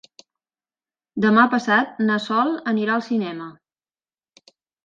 [1.25, 3.51] Demà passat na Sol anirà al cinema.